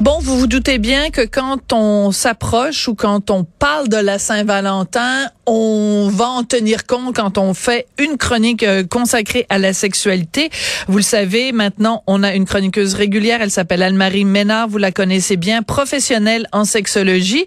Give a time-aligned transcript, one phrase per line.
[0.00, 4.18] Bon, vous vous doutez bien que quand on s'approche ou quand on parle de la
[4.18, 9.72] Saint-Valentin, on va en tenir compte quand on fait une chronique euh, consacrée à la
[9.72, 10.50] sexualité.
[10.86, 13.40] Vous le savez, maintenant, on a une chroniqueuse régulière.
[13.42, 14.68] Elle s'appelle Anne-Marie Ménard.
[14.68, 17.46] Vous la connaissez bien, professionnelle en sexologie.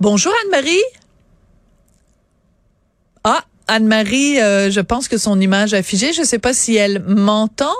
[0.00, 0.84] Bonjour Anne-Marie.
[3.24, 6.12] Ah, Anne-Marie, euh, je pense que son image a figé.
[6.12, 7.74] Je ne sais pas si elle m'entend.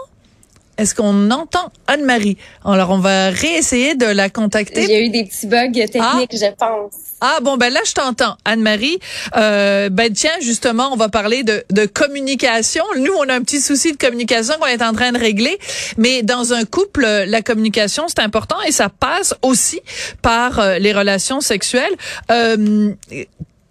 [0.78, 2.36] Est-ce qu'on entend Anne-Marie?
[2.64, 4.84] Alors, on va réessayer de la contacter.
[4.84, 6.26] Il y a eu des petits bugs techniques, ah.
[6.32, 6.92] je pense.
[7.20, 8.98] Ah bon, ben là, je t'entends, Anne-Marie.
[9.36, 12.84] Euh, ben tiens, justement, on va parler de, de communication.
[12.98, 15.58] Nous, on a un petit souci de communication qu'on est en train de régler.
[15.96, 19.80] Mais dans un couple, la communication, c'est important et ça passe aussi
[20.20, 21.94] par euh, les relations sexuelles.
[22.30, 22.92] Euh,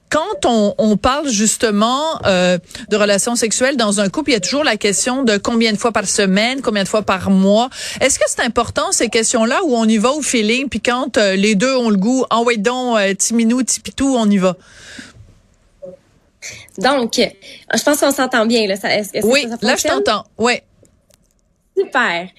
[0.09, 2.57] quand on, on, parle justement euh,
[2.89, 5.77] de relations sexuelles dans un couple, il y a toujours la question de combien de
[5.77, 7.69] fois par semaine, combien de fois par mois.
[8.01, 11.35] Est-ce que c'est important ces questions-là où on y va au feeling, puis quand euh,
[11.35, 14.55] les deux ont le goût, en ah, donc, euh, timinou, tipitou, on y va?
[16.77, 18.67] Donc, je pense qu'on s'entend bien.
[18.67, 18.75] Là.
[18.75, 20.25] -ce, oui, là, je t'entends.
[20.37, 20.61] Oui.
[21.77, 22.29] Super.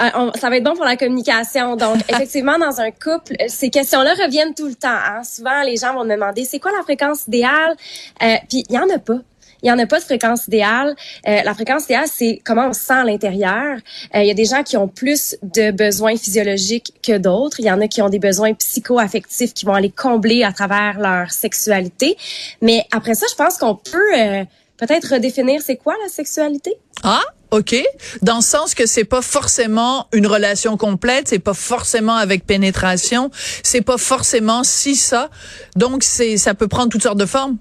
[0.00, 1.76] Euh, ça va être bon pour la communication.
[1.76, 4.88] Donc, effectivement, dans un couple, ces questions-là reviennent tout le temps.
[4.88, 5.22] Hein.
[5.24, 7.76] Souvent, les gens vont me demander, c'est quoi la fréquence idéale?
[8.22, 9.18] Euh, puis, il y en a pas.
[9.62, 10.94] Il n'y en a pas de fréquence idéale.
[11.26, 13.78] Euh, la fréquence idéale, c'est comment on se sent à l'intérieur.
[14.14, 17.58] Il y a des gens qui ont plus de besoins physiologiques que d'autres.
[17.58, 21.00] Il y en a qui ont des besoins psycho-affectifs qui vont aller combler à travers
[21.00, 22.18] leur sexualité.
[22.60, 24.44] Mais après ça, je pense qu'on peut
[24.78, 26.74] peut-être redéfinir c'est quoi la sexualité?
[27.02, 27.76] Ah, OK.
[28.22, 33.30] Dans le sens que c'est pas forcément une relation complète, c'est pas forcément avec pénétration,
[33.62, 35.30] c'est pas forcément si ça.
[35.76, 37.56] Donc c'est ça peut prendre toutes sortes de formes.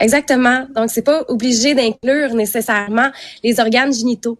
[0.00, 0.66] Exactement.
[0.74, 3.10] Donc, c'est pas obligé d'inclure nécessairement
[3.42, 4.38] les organes génitaux.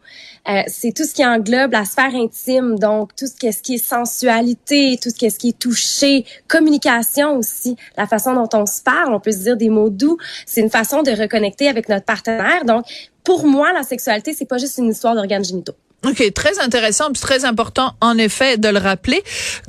[0.48, 3.62] Euh, c'est tout ce qui englobe la sphère intime, donc tout ce qui est, ce
[3.62, 8.34] qui est sensualité, tout ce qui est, ce qui est touché, communication aussi, la façon
[8.34, 10.18] dont on se parle, on peut se dire des mots doux.
[10.44, 12.64] C'est une façon de reconnecter avec notre partenaire.
[12.66, 12.84] Donc,
[13.22, 15.76] pour moi, la sexualité, c'est pas juste une histoire d'organes génitaux.
[16.04, 19.22] OK, très intéressant, puis très important en effet de le rappeler.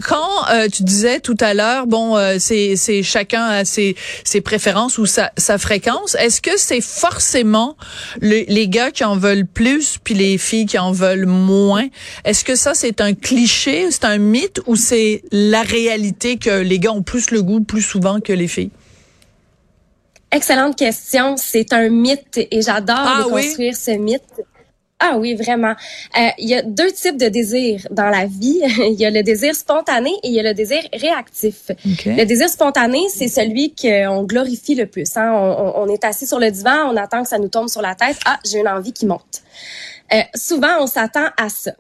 [0.04, 4.42] Quand euh, tu disais tout à l'heure, bon, euh, c'est c'est chacun a ses ses
[4.42, 6.16] préférences ou sa sa fréquence.
[6.16, 7.78] Est-ce que c'est forcément
[8.22, 11.88] les gars qui en veulent plus puis les filles qui en veulent moins?
[12.26, 16.80] Est-ce que ça c'est un cliché, c'est un mythe ou c'est la réalité que les
[16.80, 18.72] gars ont plus le goût plus souvent que les filles?
[20.32, 21.38] Excellente question.
[21.38, 24.22] C'est un mythe et j'adore ah déconstruire ce mythe.
[25.00, 25.76] Ah oui, vraiment.
[26.18, 28.62] Euh, il y a deux types de désirs dans la vie.
[28.78, 31.70] il y a le désir spontané et il y a le désir réactif.
[32.06, 35.18] Le désir spontané, c'est celui qu'on glorifie le plus.
[35.18, 35.32] Hein.
[35.34, 37.94] On, on, est assis sur le divan, on attend que ça nous tombe sur la
[37.94, 38.18] tête.
[38.26, 39.44] Ah, j'ai une envie qui monte.
[40.14, 41.72] Euh, souvent, on s'attend à ça.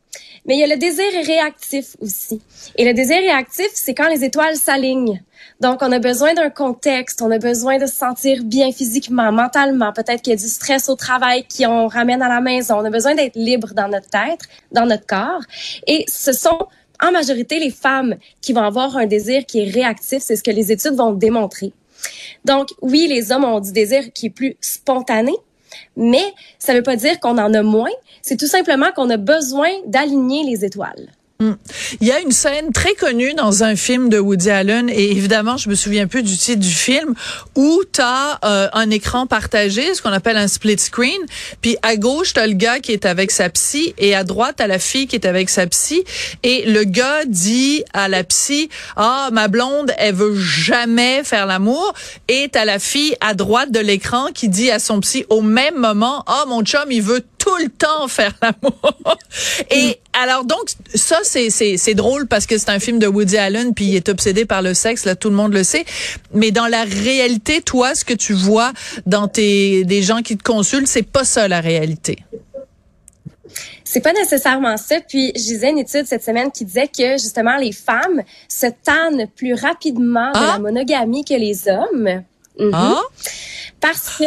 [0.45, 2.41] Mais il y a le désir réactif aussi.
[2.75, 5.21] Et le désir réactif, c'est quand les étoiles s'alignent.
[5.59, 9.93] Donc, on a besoin d'un contexte, on a besoin de se sentir bien physiquement, mentalement.
[9.93, 12.75] Peut-être qu'il y a du stress au travail qui on ramène à la maison.
[12.77, 15.41] On a besoin d'être libre dans notre tête, dans notre corps.
[15.87, 16.67] Et ce sont
[17.01, 20.21] en majorité les femmes qui vont avoir un désir qui est réactif.
[20.21, 21.73] C'est ce que les études vont démontrer.
[22.43, 25.33] Donc, oui, les hommes ont du désir qui est plus spontané,
[25.95, 27.91] mais ça ne veut pas dire qu'on en a moins.
[28.21, 31.11] C'est tout simplement qu'on a besoin d'aligner les étoiles.
[31.37, 31.55] Hmm.
[31.99, 35.57] Il y a une scène très connue dans un film de Woody Allen et évidemment
[35.57, 37.13] je me souviens plus du titre du film
[37.55, 41.19] où tu as euh, un écran partagé, ce qu'on appelle un split screen,
[41.61, 44.55] puis à gauche tu as le gars qui est avec sa psy et à droite
[44.61, 46.05] tu la fille qui est avec sa psy.
[46.43, 51.93] Et le gars dit à la psy "Ah, ma blonde, elle veut jamais faire l'amour"
[52.29, 55.75] et tu la fille à droite de l'écran qui dit à son psy au même
[55.75, 59.17] moment "Ah, mon chum, il veut tout le temps faire l'amour."
[59.71, 63.73] et alors donc ça c'est c'est drôle parce que c'est un film de Woody Allen
[63.73, 65.85] puis il est obsédé par le sexe là tout le monde le sait
[66.33, 68.71] mais dans la réalité toi ce que tu vois
[69.05, 72.17] dans tes des gens qui te consultent c'est pas ça la réalité.
[73.83, 74.97] C'est pas nécessairement ça.
[75.07, 79.27] Puis, je disais une étude cette semaine qui disait que justement les femmes se tannent
[79.35, 80.59] plus rapidement de la ah!
[80.59, 82.23] monogamie que les hommes.
[82.59, 82.71] Mhm.
[82.73, 83.01] Ah?
[83.79, 84.25] Parce que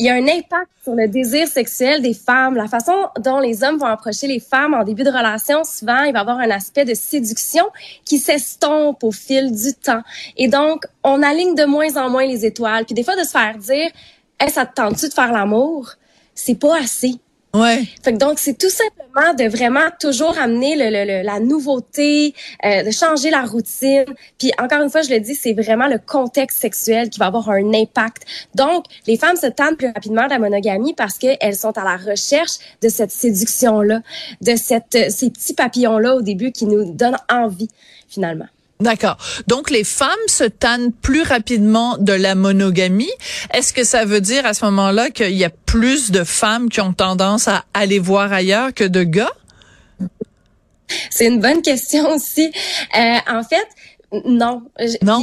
[0.00, 2.54] il y a un impact sur le désir sexuel des femmes.
[2.54, 6.14] La façon dont les hommes vont approcher les femmes en début de relation, souvent, il
[6.14, 7.66] va y avoir un aspect de séduction
[8.06, 10.00] qui s'estompe au fil du temps.
[10.38, 12.86] Et donc, on aligne de moins en moins les étoiles.
[12.86, 13.90] Puis des fois, de se faire dire,
[14.40, 15.92] hey, ça te tente-tu de faire l'amour?
[16.34, 17.16] C'est pas assez.
[17.52, 17.82] Ouais.
[18.02, 22.32] Fait que donc c'est tout simplement de vraiment toujours amener le, le, la nouveauté,
[22.64, 24.04] euh, de changer la routine.
[24.38, 27.50] Puis encore une fois, je le dis, c'est vraiment le contexte sexuel qui va avoir
[27.50, 28.22] un impact.
[28.54, 31.96] Donc les femmes se tendent plus rapidement de la monogamie parce qu'elles sont à la
[31.96, 34.00] recherche de cette séduction là,
[34.40, 37.68] de cette ces petits papillons là au début qui nous donnent envie
[38.08, 38.46] finalement.
[38.80, 39.18] D'accord.
[39.46, 43.10] Donc les femmes se tannent plus rapidement de la monogamie.
[43.52, 46.80] Est-ce que ça veut dire à ce moment-là qu'il y a plus de femmes qui
[46.80, 49.32] ont tendance à aller voir ailleurs que de gars?
[51.10, 52.50] C'est une bonne question aussi.
[52.96, 53.68] Euh, en fait,
[54.24, 54.62] non.
[55.02, 55.22] Non?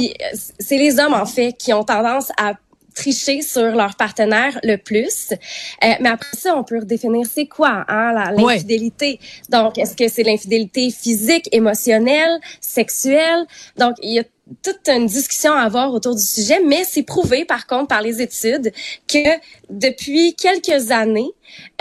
[0.58, 2.54] C'est les hommes en fait qui ont tendance à
[2.98, 5.30] tricher sur leur partenaire le plus.
[5.30, 9.20] Euh, mais après ça, on peut redéfinir c'est quoi hein, l'infidélité.
[9.48, 13.46] Donc, est-ce que c'est l'infidélité physique, émotionnelle, sexuelle?
[13.76, 14.24] Donc, il y a
[14.62, 18.20] toute une discussion à avoir autour du sujet, mais c'est prouvé par contre par les
[18.22, 18.72] études
[19.06, 19.38] que
[19.70, 21.30] depuis quelques années,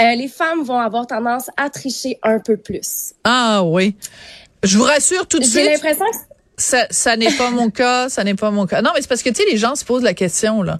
[0.01, 3.13] euh, les femmes vont avoir tendance à tricher un peu plus.
[3.23, 3.95] Ah oui.
[4.63, 5.63] Je vous rassure tout de suite.
[5.63, 6.17] J'ai l'impression que
[6.57, 8.81] ça, ça n'est pas mon cas, ça n'est pas mon cas.
[8.81, 10.79] Non, mais c'est parce que tu sais, les gens se posent la question là.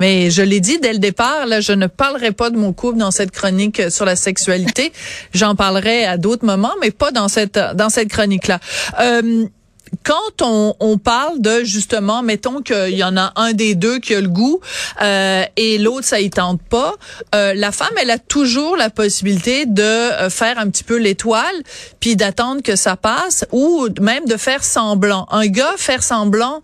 [0.00, 2.98] Mais je l'ai dit dès le départ, là, je ne parlerai pas de mon couple
[2.98, 4.92] dans cette chronique sur la sexualité.
[5.34, 8.58] J'en parlerai à d'autres moments, mais pas dans cette dans cette chronique-là.
[9.00, 9.46] Euh,
[10.04, 14.14] quand on, on, parle de justement, mettons qu'il y en a un des deux qui
[14.14, 14.60] a le goût
[15.02, 16.94] euh, et l'autre ça y tente pas,
[17.34, 21.44] euh, la femme elle a toujours la possibilité de euh, faire un petit peu l'étoile
[21.98, 25.26] puis d'attendre que ça passe ou même de faire semblant.
[25.30, 26.62] Un gars faire semblant,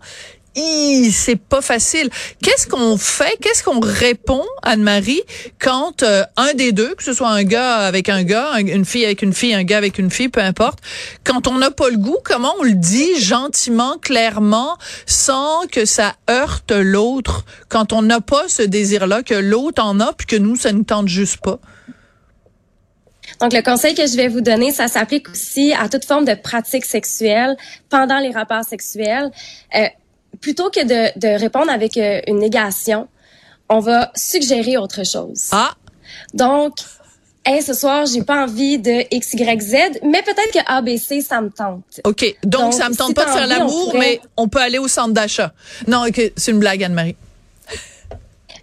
[1.11, 2.09] c'est pas facile.
[2.41, 3.37] Qu'est-ce qu'on fait?
[3.41, 5.21] Qu'est-ce qu'on répond Anne-Marie
[5.59, 9.05] quand euh, un des deux, que ce soit un gars avec un gars, une fille
[9.05, 10.79] avec une fille, un gars avec une fille, peu importe,
[11.23, 16.15] quand on n'a pas le goût, comment on le dit gentiment, clairement, sans que ça
[16.29, 17.45] heurte l'autre?
[17.69, 20.83] Quand on n'a pas ce désir-là, que l'autre en a, puis que nous ça ne
[20.83, 21.59] tente juste pas.
[23.41, 26.33] Donc, le conseil que je vais vous donner, ça s'applique aussi à toute forme de
[26.33, 27.55] pratique sexuelle
[27.89, 29.29] pendant les rapports sexuels.
[29.75, 29.85] Euh,
[30.41, 33.07] plutôt que de, de répondre avec euh, une négation,
[33.69, 35.49] on va suggérer autre chose.
[35.51, 35.73] Ah.
[36.33, 36.73] Donc,
[37.45, 41.41] hey, ce soir, j'ai pas envie de X, Y, Z, mais peut-être que ABC, ça
[41.41, 42.01] me tente.
[42.03, 42.35] OK.
[42.43, 45.53] Donc, ça me tente pas de faire l'amour, mais on peut aller au centre d'achat.
[45.87, 47.15] Non, OK, c'est une blague, Anne-Marie.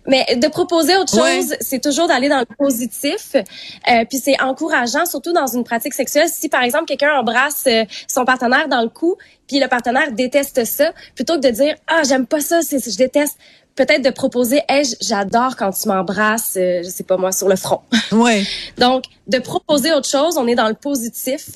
[0.06, 3.34] Mais de proposer autre chose, c'est toujours d'aller dans le positif.
[3.34, 6.28] Euh, puis c'est encourageant, surtout dans une pratique sexuelle.
[6.28, 9.16] Si par exemple quelqu'un embrasse euh, son partenaire dans le cou,
[9.46, 12.96] puis le partenaire déteste ça, plutôt que de dire ah j'aime pas ça, c'est je
[12.96, 13.38] déteste.
[13.76, 17.56] Peut-être de proposer, hey, j'adore quand tu m'embrasses, euh, je sais pas moi, sur le
[17.56, 17.80] front.
[18.12, 18.44] Ouais.
[18.78, 21.48] Donc, de proposer autre chose, on est dans le positif,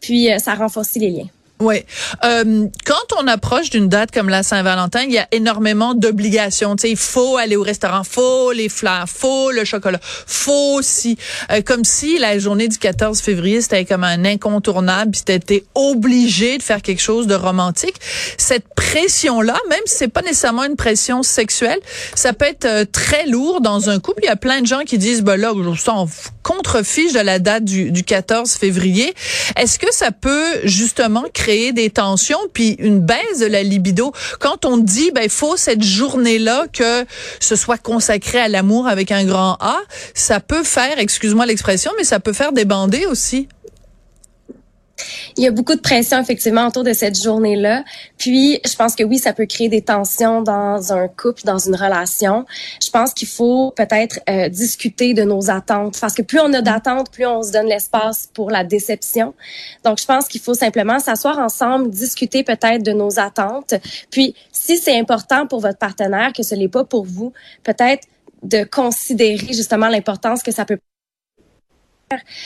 [0.00, 1.28] puis ça renforce les liens.
[1.58, 1.84] Oui.
[2.22, 6.76] Euh, quand on approche d'une date comme la Saint-Valentin, il y a énormément d'obligations.
[6.76, 11.16] Tu sais, il faut aller au restaurant, faut les fleurs, faut le chocolat, faut si.
[11.50, 16.58] Euh, comme si la journée du 14 février, c'était comme un incontournable, puis t'étais obligé
[16.58, 17.96] de faire quelque chose de romantique.
[18.36, 21.80] Cette pression-là, même si c'est pas nécessairement une pression sexuelle,
[22.14, 24.20] ça peut être euh, très lourd dans un couple.
[24.24, 26.06] Il y a plein de gens qui disent, ben là, on
[26.46, 29.12] contrefiche de la date du, du 14 février.
[29.56, 34.12] Est-ce que ça peut justement créer des tensions puis une baisse de la libido?
[34.38, 37.04] Quand on dit ben faut cette journée-là que
[37.40, 39.76] ce soit consacré à l'amour avec un grand A,
[40.14, 43.48] ça peut faire, excuse-moi l'expression, mais ça peut faire débander aussi.
[45.36, 47.84] Il y a beaucoup de pression effectivement autour de cette journée-là.
[48.16, 51.76] Puis, je pense que oui, ça peut créer des tensions dans un couple, dans une
[51.76, 52.46] relation.
[52.82, 56.62] Je pense qu'il faut peut-être euh, discuter de nos attentes parce que plus on a
[56.62, 59.34] d'attentes, plus on se donne l'espace pour la déception.
[59.84, 63.74] Donc, je pense qu'il faut simplement s'asseoir ensemble, discuter peut-être de nos attentes.
[64.10, 68.06] Puis, si c'est important pour votre partenaire que ce n'est pas pour vous, peut-être
[68.42, 70.78] de considérer justement l'importance que ça peut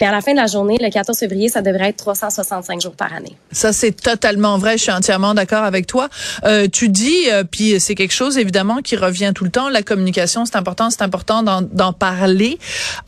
[0.01, 2.95] et à la fin de la journée, le 14 février, ça devrait être 365 jours
[2.95, 3.37] par année.
[3.53, 4.79] Ça, c'est totalement vrai.
[4.79, 6.09] Je suis entièrement d'accord avec toi.
[6.45, 9.69] Euh, tu dis, euh, puis c'est quelque chose évidemment qui revient tout le temps.
[9.69, 12.59] La communication, c'est important, c'est important d'en parler.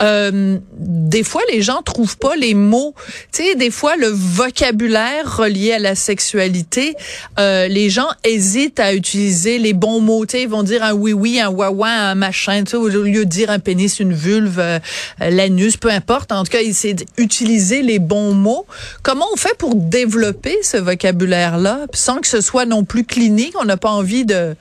[0.02, 2.94] Euh, des fois, les gens trouvent pas les mots.
[3.32, 6.96] Tu sais, des fois, le vocabulaire relié à la sexualité,
[7.38, 10.26] euh, les gens hésitent à utiliser les bons mots.
[10.26, 12.64] Tu sais, ils vont dire un oui oui, un wawa, un machin.
[12.64, 14.78] Tu sais, au lieu de dire un pénis, une vulve, euh,
[15.18, 18.66] l'anus, peu importe tout cas, c'est d'utiliser les bons mots.
[19.02, 21.86] Comment on fait pour développer ce vocabulaire-là?
[21.92, 23.54] Sans que ce soit non plus clinique?
[23.60, 24.54] On n'a pas envie de...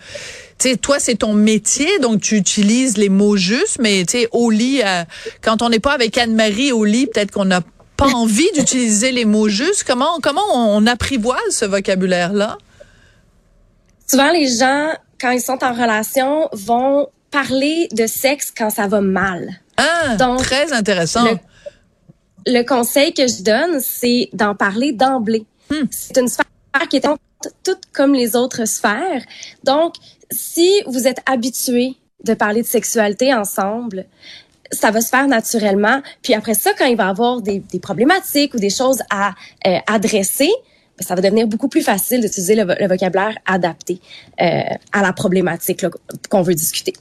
[0.59, 4.27] Tu sais, toi, c'est ton métier, donc tu utilises les mots justes, mais tu sais,
[4.31, 5.03] au lit, euh,
[5.41, 7.61] quand on n'est pas avec Anne-Marie au lit, peut-être qu'on n'a
[7.97, 9.83] pas envie d'utiliser les mots justes.
[9.85, 12.57] Comment, comment on, apprivoise ce vocabulaire-là?
[14.07, 19.01] Souvent, les gens, quand ils sont en relation, vont parler de sexe quand ça va
[19.01, 19.49] mal.
[19.77, 21.23] Ah, Donc, très intéressant.
[21.23, 21.37] le
[22.67, 25.45] conseil que je donne, c'est d'en parler d'emblée.
[25.69, 25.85] Hmm.
[25.89, 26.45] C'est une sphère
[26.89, 27.07] qui est
[27.63, 29.23] toute comme les autres sphères.
[29.63, 29.95] Donc,
[30.31, 34.05] si vous êtes habitué de parler de sexualité ensemble,
[34.71, 36.01] ça va se faire naturellement.
[36.21, 39.31] Puis après ça, quand il va y avoir des, des problématiques ou des choses à
[39.67, 40.49] euh, adresser,
[40.97, 43.99] ben, ça va devenir beaucoup plus facile d'utiliser le, vocabulaire adapté
[44.39, 45.85] euh, à la problématique
[46.29, 46.93] qu'on veut discuter.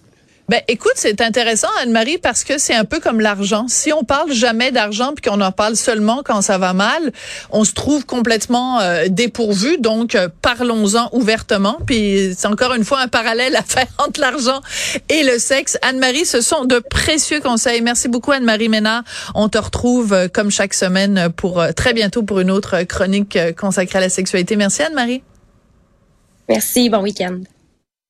[0.50, 3.66] Ben, écoute, c'est intéressant, Anne-Marie, parce que c'est un peu comme l'argent.
[3.68, 7.12] Si on parle jamais d'argent puis qu'on en parle seulement quand ça va mal,
[7.52, 9.78] on se trouve complètement euh, dépourvu.
[9.78, 11.78] Donc, euh, parlons-en ouvertement.
[11.86, 14.60] Puis, c'est encore une fois un parallèle à faire entre l'argent
[15.08, 15.78] et le sexe.
[15.82, 17.80] Anne-Marie, ce sont de précieux conseils.
[17.80, 19.04] Merci beaucoup, Anne-Marie Ménard.
[19.36, 23.98] On te retrouve euh, comme chaque semaine pour très bientôt pour une autre chronique consacrée
[23.98, 24.56] à la sexualité.
[24.56, 25.22] Merci, Anne-Marie.
[26.48, 26.90] Merci.
[26.90, 27.38] Bon week-end.